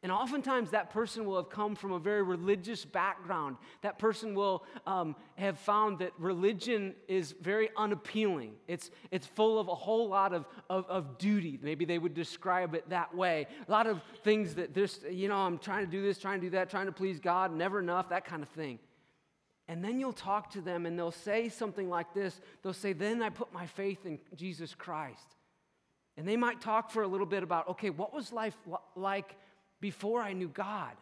[0.00, 3.56] And oftentimes, that person will have come from a very religious background.
[3.82, 8.52] That person will um, have found that religion is very unappealing.
[8.68, 11.58] It's, it's full of a whole lot of, of, of, duty.
[11.60, 13.48] Maybe they would describe it that way.
[13.66, 16.46] A lot of things that there's, you know, I'm trying to do this, trying to
[16.46, 18.78] do that, trying to please God, never enough, that kind of thing.
[19.66, 23.20] And then you'll talk to them and they'll say something like this They'll say, Then
[23.20, 25.34] I put my faith in Jesus Christ.
[26.16, 28.56] And they might talk for a little bit about, okay, what was life
[28.96, 29.36] like?
[29.80, 30.92] Before I knew God.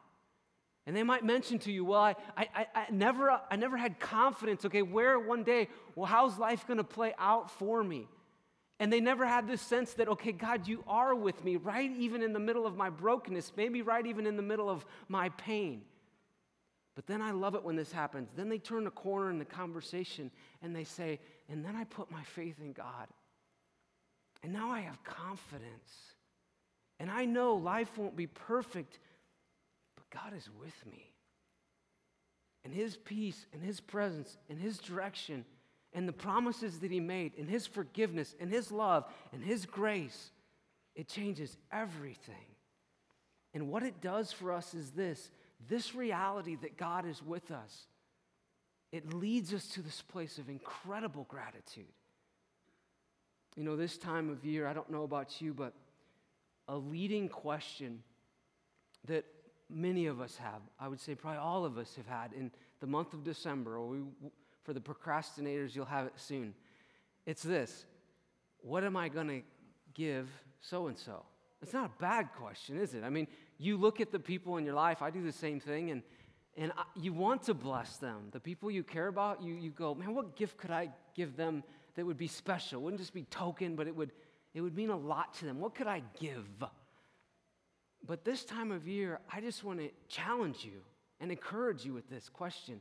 [0.87, 4.65] And they might mention to you, well, I, I, I, never, I never had confidence,
[4.65, 8.07] okay, where one day, well, how's life to play out for me?
[8.79, 12.23] And they never had this sense that, okay, God, you are with me, right even
[12.23, 15.83] in the middle of my brokenness, maybe right even in the middle of my pain.
[16.95, 18.31] But then I love it when this happens.
[18.37, 20.31] Then they turn the corner in the conversation
[20.63, 23.09] and they say, and then I put my faith in God.
[24.43, 26.16] And now I have confidence.
[26.99, 28.99] And I know life won't be perfect,
[29.97, 31.13] but God is with me.
[32.65, 35.45] And His peace and His presence and His direction
[35.93, 40.31] and the promises that He made and His forgiveness and His love and His grace,
[40.95, 42.35] it changes everything.
[43.55, 45.31] And what it does for us is this
[45.69, 47.87] this reality that God is with us,
[48.93, 51.85] it leads us to this place of incredible gratitude.
[53.57, 55.73] You know, this time of year, I don't know about you, but
[56.69, 58.03] a leading question
[59.07, 59.25] that
[59.71, 62.51] many of us have, I would say probably all of us have had in
[62.81, 63.99] the month of December, or we,
[64.63, 66.55] for the procrastinators, you'll have it soon.
[67.25, 67.85] It's this
[68.61, 69.43] What am I going to
[69.95, 70.29] give
[70.61, 71.25] so and so?
[71.63, 73.03] It's not a bad question, is it?
[73.03, 73.27] I mean,
[73.59, 76.03] you look at the people in your life, I do the same thing, and,
[76.57, 78.29] and I, you want to bless them.
[78.31, 81.65] The people you care about, you, you go, man, what gift could I give them
[81.95, 82.83] that would be special?
[82.83, 84.13] Wouldn't just be token, but it would
[84.57, 85.61] it would mean a lot to them.
[85.61, 86.47] What could I give?
[88.07, 90.81] But this time of year, I just want to challenge you
[91.21, 92.81] and encourage you with this question.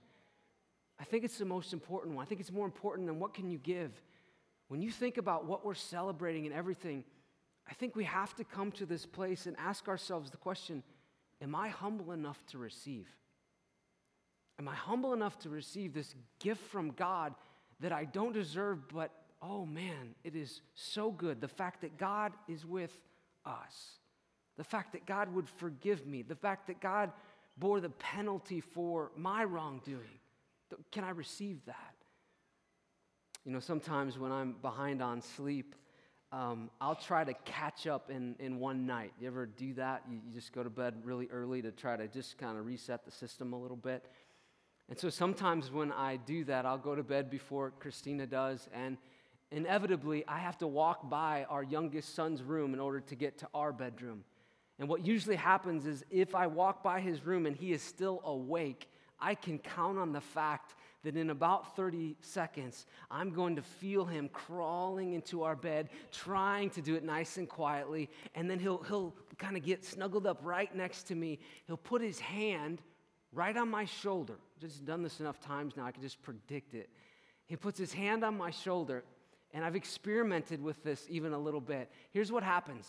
[0.98, 2.24] I think it's the most important one.
[2.24, 3.92] I think it's more important than what can you give.
[4.70, 7.04] When you think about what we're celebrating and everything,
[7.70, 10.82] I think we have to come to this place and ask ourselves the question
[11.42, 13.10] Am I humble enough to receive?
[14.58, 17.36] Am I humble enough to receive this gift from God
[17.82, 19.12] that I don't deserve, but
[19.48, 21.42] oh man, it is so good.
[21.42, 22.96] The fact that God is with
[23.46, 24.00] us,
[24.58, 27.12] the fact that God would forgive me, the fact that God
[27.58, 30.20] bore the penalty for my wrongdoing.
[30.92, 31.94] Can I receive that?
[33.46, 35.76] You know, sometimes when I'm behind on sleep,
[36.32, 39.14] um, I'll try to catch up in, in one night.
[39.20, 40.04] You ever do that?
[40.10, 43.06] You, you just go to bed really early to try to just kind of reset
[43.06, 44.06] the system a little bit.
[44.90, 48.98] And so sometimes when I do that, I'll go to bed before Christina does, and
[49.52, 53.48] inevitably, I have to walk by our youngest son's room in order to get to
[53.54, 54.24] our bedroom.
[54.80, 58.22] And what usually happens is if I walk by his room and he is still
[58.26, 63.62] awake, I can count on the fact that in about 30 seconds, I'm going to
[63.62, 68.10] feel him crawling into our bed, trying to do it nice and quietly.
[68.34, 71.40] And then he'll, he'll kind of get snuggled up right next to me.
[71.68, 72.82] He'll put his hand
[73.32, 74.36] right on my shoulder.
[74.60, 76.90] Just done this enough times now, I can just predict it.
[77.46, 79.04] He puts his hand on my shoulder,
[79.56, 81.90] and I've experimented with this even a little bit.
[82.12, 82.86] Here's what happens.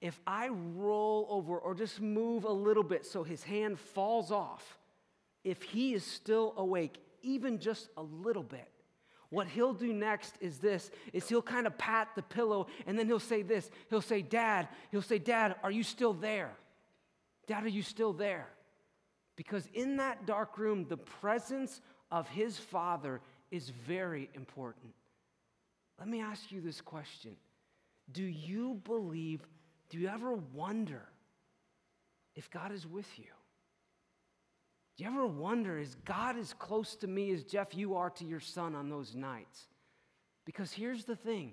[0.00, 4.78] If I roll over or just move a little bit so his hand falls off,
[5.42, 8.68] if he is still awake, even just a little bit,
[9.30, 13.06] what he'll do next is this is he'll kind of pat the pillow and then
[13.06, 13.68] he'll say this.
[13.90, 16.52] He'll say dad he'll say dad are you still there?
[17.48, 18.46] Dad are you still there?
[19.34, 21.80] Because in that dark room the presence
[22.12, 24.94] of his father is very important
[25.98, 27.36] let me ask you this question
[28.12, 29.40] do you believe
[29.90, 31.02] do you ever wonder
[32.34, 33.26] if god is with you
[34.96, 38.24] do you ever wonder, is God as close to me as Jeff, you are to
[38.24, 39.66] your son on those nights?
[40.44, 41.52] Because here's the thing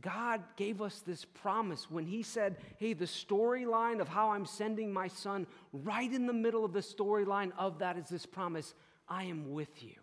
[0.00, 4.92] God gave us this promise when He said, Hey, the storyline of how I'm sending
[4.92, 8.74] my son, right in the middle of the storyline of that is this promise
[9.08, 9.94] I am with you.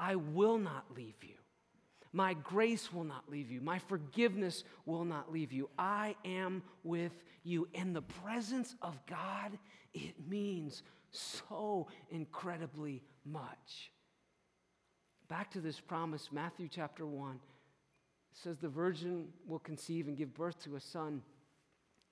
[0.00, 1.34] I will not leave you.
[2.12, 3.60] My grace will not leave you.
[3.60, 5.70] My forgiveness will not leave you.
[5.78, 7.68] I am with you.
[7.74, 9.58] And the presence of God,
[9.94, 13.90] it means so incredibly much.
[15.28, 17.40] Back to this promise, Matthew chapter 1
[18.34, 21.22] says, The virgin will conceive and give birth to a son,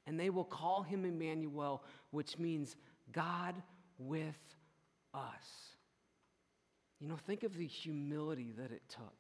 [0.07, 2.77] and they will call him Emmanuel, which means
[3.13, 3.55] God
[3.99, 4.39] with
[5.13, 5.75] us.
[7.01, 9.20] You know, think of the humility that it took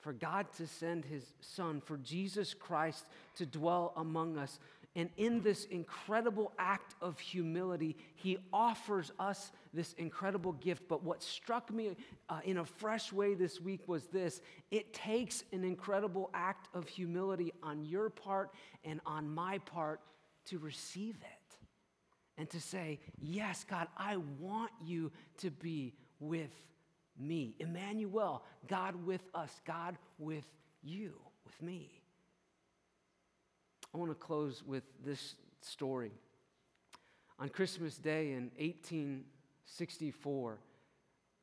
[0.00, 3.04] for God to send his son, for Jesus Christ
[3.36, 4.58] to dwell among us.
[4.96, 10.88] And in this incredible act of humility, he offers us this incredible gift.
[10.88, 11.96] But what struck me
[12.28, 16.88] uh, in a fresh way this week was this it takes an incredible act of
[16.88, 18.50] humility on your part
[18.84, 20.00] and on my part
[20.46, 21.56] to receive it
[22.36, 26.50] and to say, Yes, God, I want you to be with
[27.20, 27.54] me.
[27.58, 30.46] Emmanuel, God with us, God with
[30.82, 31.90] you, with me.
[33.94, 36.12] I want to close with this story.
[37.38, 40.58] On Christmas Day in 1864,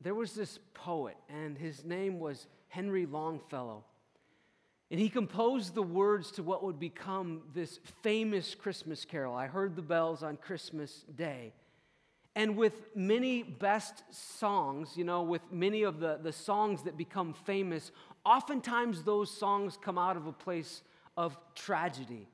[0.00, 3.84] there was this poet, and his name was Henry Longfellow.
[4.90, 9.34] And he composed the words to what would become this famous Christmas carol.
[9.34, 11.52] I heard the bells on Christmas Day.
[12.38, 17.34] And with many best songs, you know, with many of the, the songs that become
[17.34, 17.90] famous,
[18.24, 20.84] oftentimes those songs come out of a place
[21.16, 22.28] of tragedy.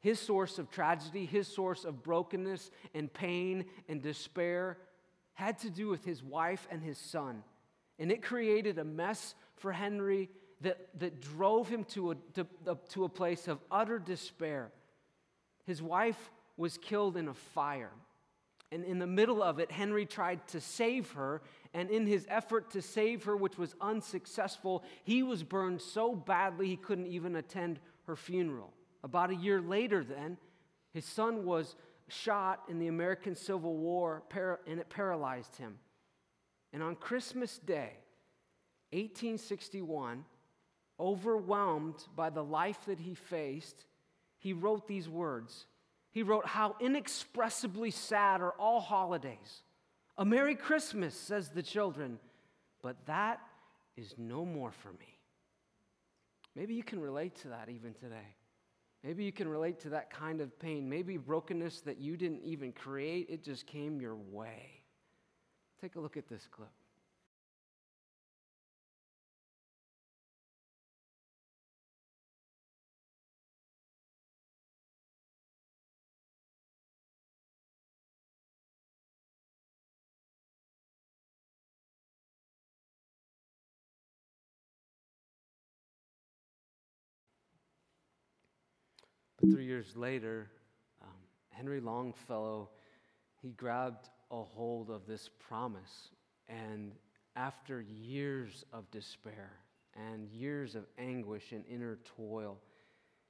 [0.00, 4.76] His source of tragedy, his source of brokenness and pain and despair
[5.32, 7.42] had to do with his wife and his son.
[7.98, 10.28] And it created a mess for Henry
[10.60, 14.72] that, that drove him to a, to, uh, to a place of utter despair.
[15.64, 17.92] His wife was killed in a fire.
[18.70, 21.42] And in the middle of it, Henry tried to save her.
[21.72, 26.68] And in his effort to save her, which was unsuccessful, he was burned so badly
[26.68, 28.72] he couldn't even attend her funeral.
[29.02, 30.36] About a year later, then,
[30.92, 31.76] his son was
[32.08, 34.22] shot in the American Civil War
[34.66, 35.78] and it paralyzed him.
[36.72, 37.92] And on Christmas Day,
[38.92, 40.24] 1861,
[40.98, 43.84] overwhelmed by the life that he faced,
[44.38, 45.66] he wrote these words.
[46.10, 49.62] He wrote, How inexpressibly sad are all holidays.
[50.16, 52.18] A Merry Christmas, says the children,
[52.82, 53.40] but that
[53.96, 55.18] is no more for me.
[56.56, 58.34] Maybe you can relate to that even today.
[59.04, 60.88] Maybe you can relate to that kind of pain.
[60.88, 64.82] Maybe brokenness that you didn't even create, it just came your way.
[65.80, 66.68] Take a look at this clip.
[89.40, 90.50] But three years later,
[91.02, 91.08] um,
[91.50, 92.70] Henry Longfellow,
[93.40, 96.10] he grabbed a hold of this promise.
[96.48, 96.92] And
[97.36, 99.50] after years of despair
[99.94, 102.58] and years of anguish and inner toil,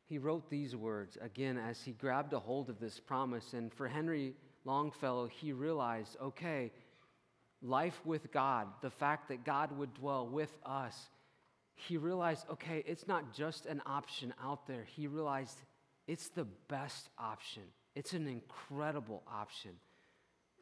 [0.06, 3.52] he wrote these words again as he grabbed a hold of this promise.
[3.52, 4.34] And for Henry
[4.64, 6.72] Longfellow, he realized okay,
[7.60, 11.10] life with God, the fact that God would dwell with us,
[11.74, 14.84] he realized okay, it's not just an option out there.
[14.84, 15.58] He realized
[16.08, 17.62] it's the best option,
[17.94, 19.72] it's an incredible option.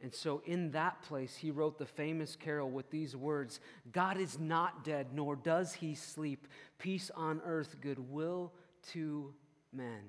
[0.02, 3.60] And so, in that place, he wrote the famous carol with these words
[3.92, 6.46] God is not dead, nor does he sleep.
[6.78, 8.52] Peace on earth, goodwill
[8.92, 9.32] to
[9.72, 10.02] men.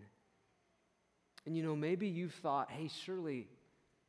[1.46, 3.48] And you know, maybe you've thought, hey, surely,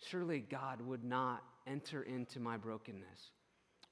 [0.04, 3.30] surely God would not enter into my brokenness.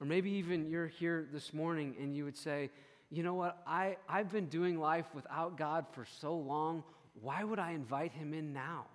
[0.01, 2.69] Or maybe even you're here this morning and you would say,
[3.09, 6.83] you know what, I, I've been doing life without God for so long.
[7.21, 8.85] Why would I invite him in now?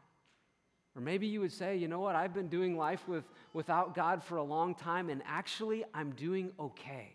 [0.94, 4.22] Or maybe you would say, you know what, I've been doing life with, without God
[4.22, 7.12] for a long time, and actually, I'm doing okay.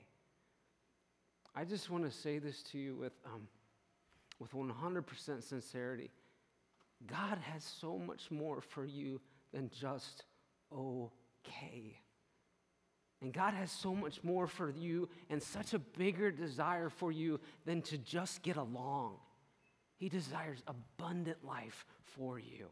[1.55, 3.47] I just want to say this to you with, um,
[4.39, 6.09] with 100% sincerity.
[7.05, 9.21] God has so much more for you
[9.53, 10.23] than just
[10.75, 11.99] okay.
[13.21, 17.39] And God has so much more for you and such a bigger desire for you
[17.65, 19.17] than to just get along.
[19.97, 22.67] He desires abundant life for you.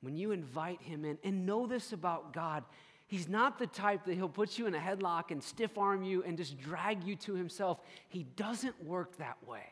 [0.00, 2.64] When you invite him in, and know this about God,
[3.06, 6.22] he's not the type that he'll put you in a headlock and stiff arm you
[6.22, 7.80] and just drag you to himself.
[8.08, 9.66] He doesn't work that way.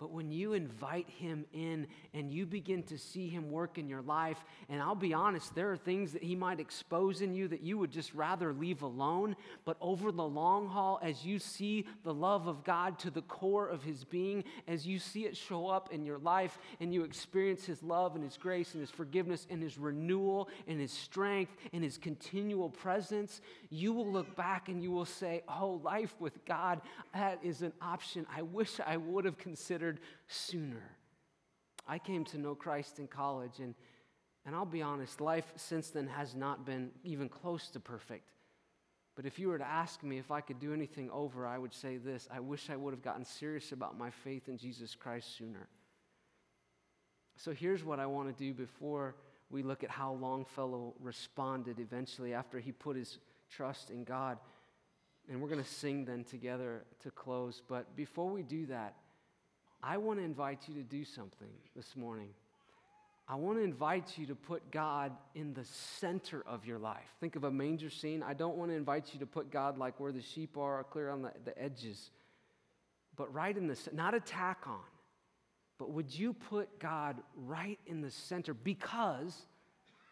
[0.00, 4.00] But when you invite him in and you begin to see him work in your
[4.00, 7.60] life, and I'll be honest, there are things that he might expose in you that
[7.60, 9.36] you would just rather leave alone.
[9.66, 13.68] But over the long haul, as you see the love of God to the core
[13.68, 17.66] of his being, as you see it show up in your life and you experience
[17.66, 21.84] his love and his grace and his forgiveness and his renewal and his strength and
[21.84, 26.80] his continual presence, you will look back and you will say, Oh, life with God,
[27.12, 29.89] that is an option I wish I would have considered
[30.28, 30.96] sooner.
[31.86, 33.74] I came to know Christ in college, and,
[34.46, 38.30] and I'll be honest, life since then has not been even close to perfect.
[39.16, 41.74] But if you were to ask me if I could do anything over, I would
[41.74, 45.36] say this I wish I would have gotten serious about my faith in Jesus Christ
[45.36, 45.68] sooner.
[47.36, 49.16] So here's what I want to do before
[49.50, 53.18] we look at how Longfellow responded eventually after he put his
[53.50, 54.38] trust in God.
[55.28, 57.62] And we're going to sing then together to close.
[57.66, 58.94] But before we do that,
[59.82, 62.28] I want to invite you to do something this morning.
[63.26, 67.06] I want to invite you to put God in the center of your life.
[67.20, 68.22] Think of a manger scene.
[68.22, 71.10] I don't want to invite you to put God like where the sheep are, clear
[71.10, 72.10] on the, the edges,
[73.16, 74.80] but right in the not attack on.
[75.78, 79.46] But would you put God right in the center because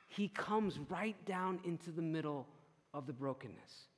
[0.09, 2.47] He comes right down into the middle
[2.95, 3.89] of the brokenness.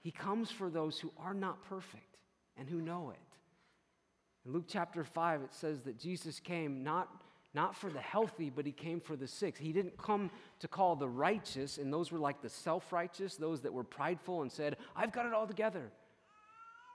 [0.00, 2.20] He comes for those who are not perfect
[2.56, 3.35] and who know it.
[4.46, 7.08] In Luke chapter 5, it says that Jesus came not,
[7.52, 9.58] not for the healthy, but he came for the sick.
[9.58, 10.30] He didn't come
[10.60, 14.42] to call the righteous, and those were like the self righteous, those that were prideful
[14.42, 15.90] and said, I've got it all together.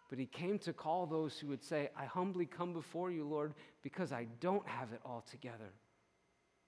[0.09, 3.53] But he came to call those who would say, I humbly come before you, Lord,
[3.81, 5.73] because I don't have it all together.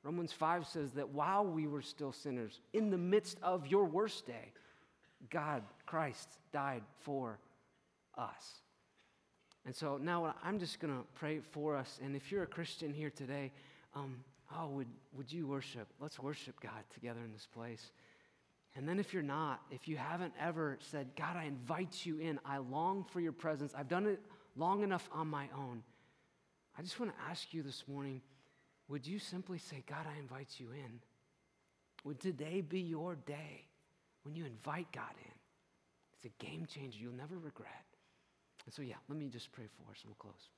[0.03, 4.27] Romans 5 says that while we were still sinners, in the midst of your worst
[4.27, 4.51] day,
[5.29, 7.39] God, Christ, died for
[8.17, 8.63] us.
[9.65, 11.99] And so now I'm just going to pray for us.
[12.03, 13.51] And if you're a Christian here today,
[13.95, 14.17] um,
[14.57, 15.87] oh, would, would you worship?
[15.99, 17.91] Let's worship God together in this place.
[18.75, 22.39] And then if you're not, if you haven't ever said, God, I invite you in,
[22.43, 24.19] I long for your presence, I've done it
[24.55, 25.83] long enough on my own,
[26.77, 28.21] I just want to ask you this morning,
[28.87, 30.99] would you simply say, God, I invite you in?
[32.03, 33.65] Would today be your day
[34.23, 35.31] when you invite God in?
[36.15, 37.85] It's a game changer you'll never regret.
[38.65, 40.49] And so, yeah, let me just pray for us and we'll close.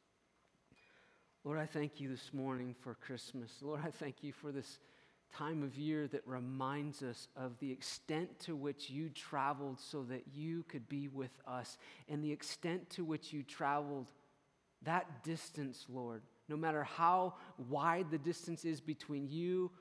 [1.43, 3.51] Lord, I thank you this morning for Christmas.
[3.61, 4.79] Lord, I thank you for this
[5.35, 10.23] time of year that reminds us of the extent to which you traveled so that
[10.33, 11.77] you could be with us,
[12.07, 14.07] and the extent to which you traveled
[14.83, 16.21] that distance, Lord.
[16.47, 17.33] No matter how
[17.69, 19.71] wide the distance is between you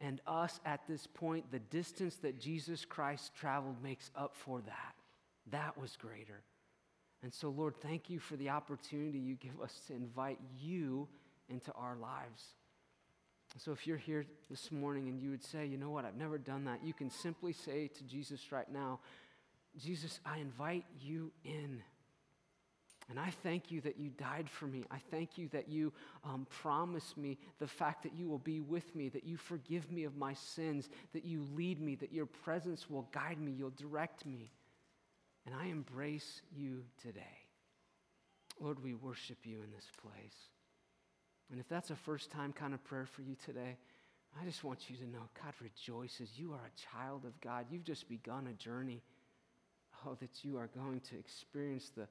[0.00, 4.94] and us at this point, the distance that Jesus Christ traveled makes up for that.
[5.50, 6.42] That was greater.
[7.24, 11.08] And so, Lord, thank you for the opportunity you give us to invite you
[11.48, 12.44] into our lives.
[13.56, 16.36] So, if you're here this morning and you would say, you know what, I've never
[16.36, 19.00] done that, you can simply say to Jesus right now,
[19.82, 21.82] Jesus, I invite you in.
[23.08, 24.84] And I thank you that you died for me.
[24.90, 25.94] I thank you that you
[26.24, 26.46] um,
[27.16, 30.34] me the fact that you will be with me, that you forgive me of my
[30.34, 34.50] sins, that you lead me, that your presence will guide me, you'll direct me.
[35.46, 37.20] And I embrace you today.
[38.60, 40.36] Lord, we worship you in this place.
[41.50, 43.76] And if that's a first time kind of prayer for you today,
[44.40, 46.30] I just want you to know God rejoices.
[46.36, 47.66] You are a child of God.
[47.70, 49.02] You've just begun a journey.
[50.06, 52.06] Oh, that you are going to experience the,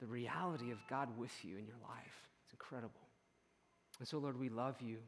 [0.00, 2.28] the reality of God with you in your life.
[2.42, 3.08] It's incredible.
[3.98, 4.98] And so, Lord, we love you.